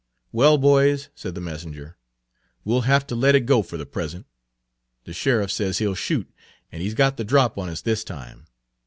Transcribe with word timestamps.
"Well, 0.31 0.57
boys," 0.57 1.09
said 1.13 1.35
the 1.35 1.41
messenger, 1.41 1.95
"we'll 2.65 2.89
have 2.89 3.05
to 3.05 3.13
let 3.15 3.35
it 3.35 3.41
go 3.41 3.61
for 3.61 3.77
the 3.77 3.85
present. 3.85 4.25
The 5.03 5.13
sheriff 5.13 5.51
says 5.51 5.77
he'll 5.77 5.93
shoot, 5.93 6.27
and 6.71 6.81
he's 6.81 6.95
got 6.95 7.17
the 7.17 7.23
drop 7.23 7.55
on 7.55 7.69
us 7.69 7.81
this 7.81 8.03
time. 8.03 8.47